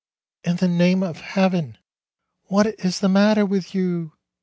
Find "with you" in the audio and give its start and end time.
3.45-4.13